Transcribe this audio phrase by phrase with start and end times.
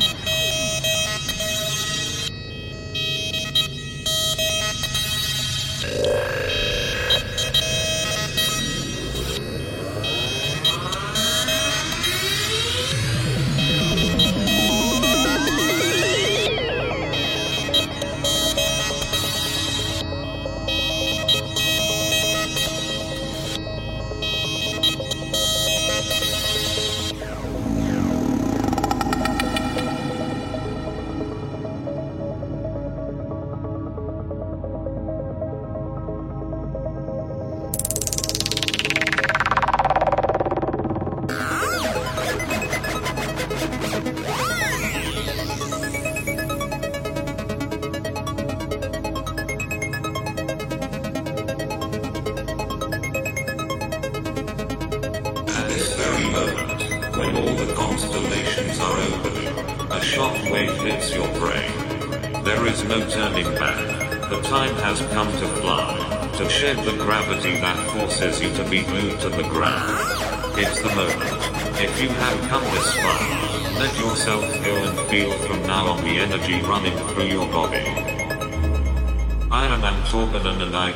[0.00, 0.29] Boom!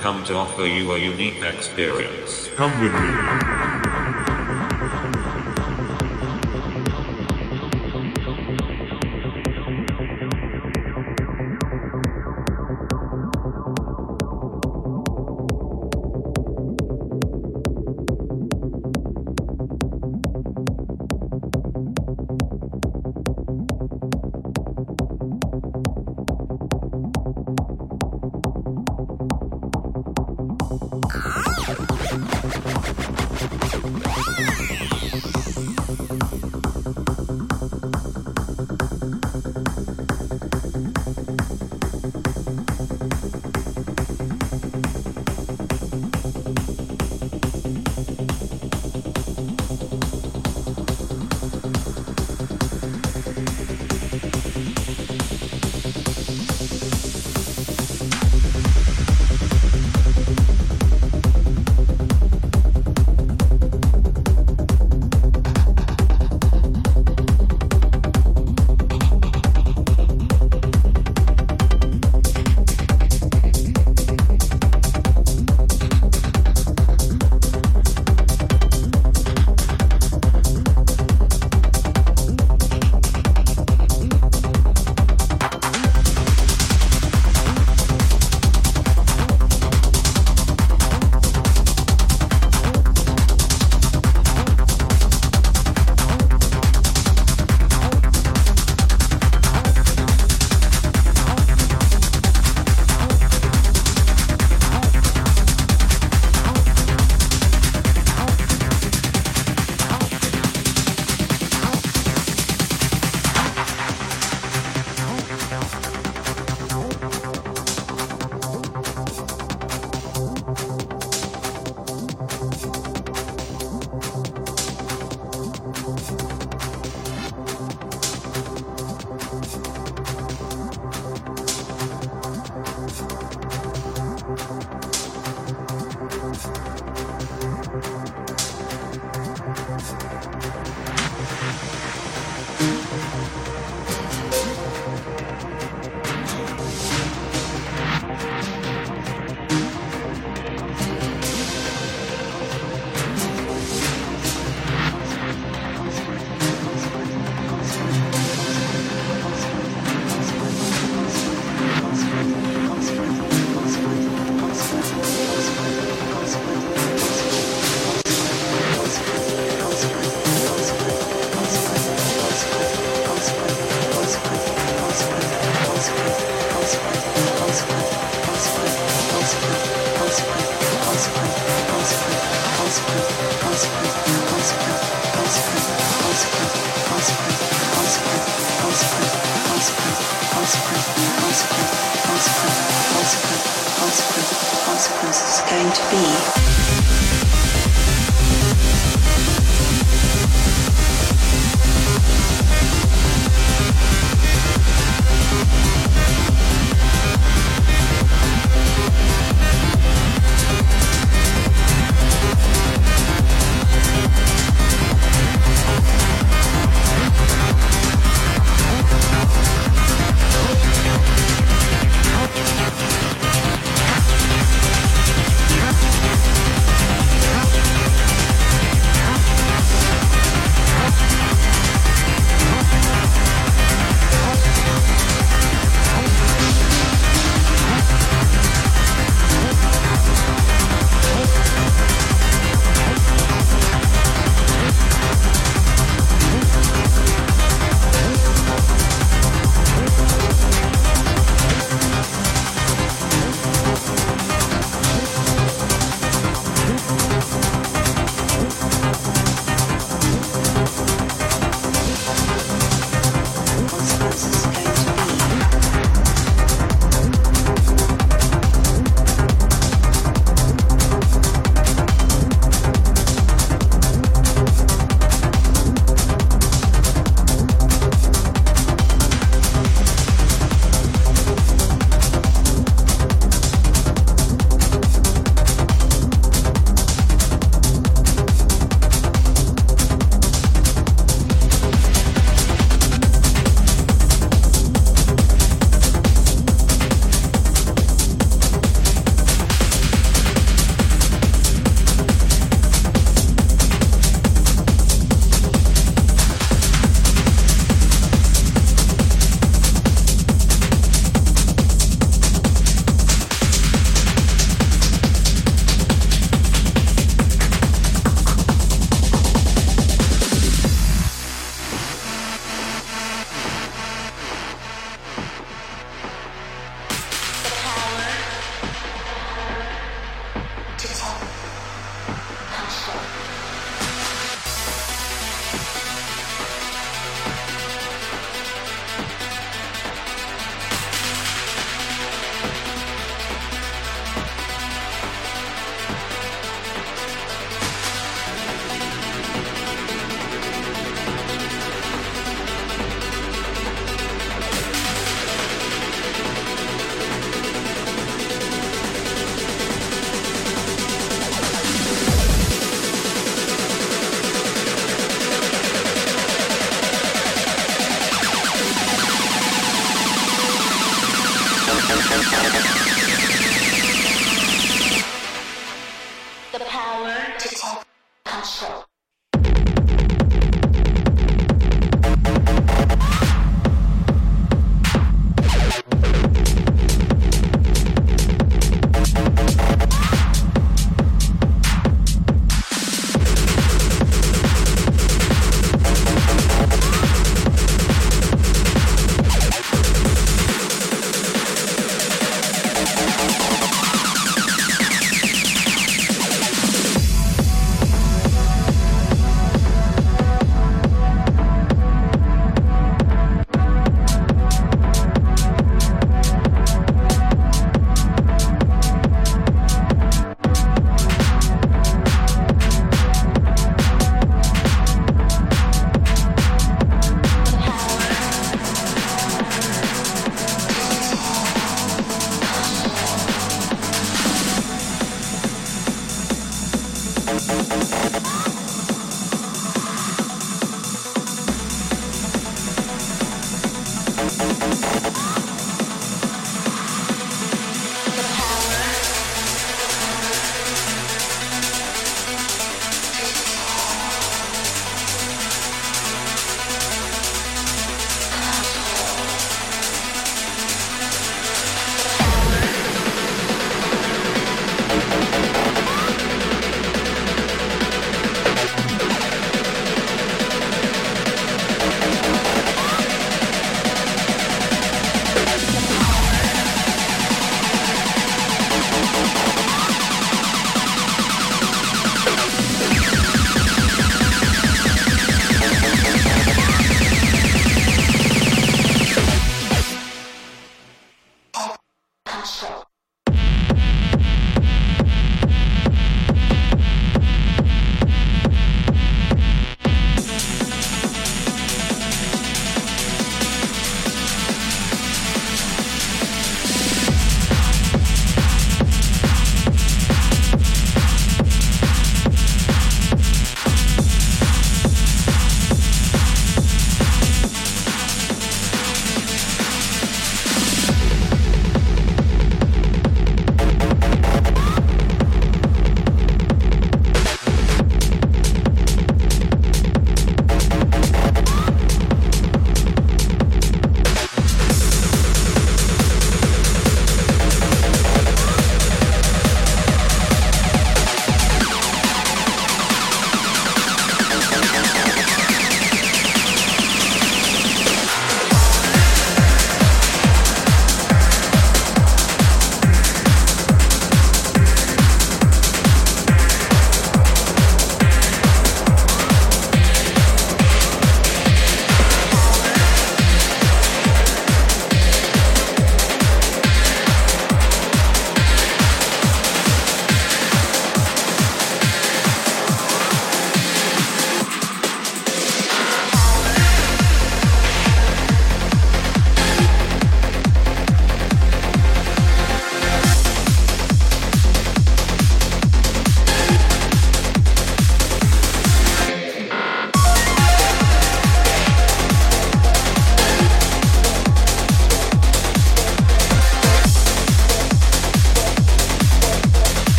[0.00, 2.48] Come to offer you a unique experience.
[2.56, 3.57] Come with me.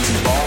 [0.00, 0.39] Ball.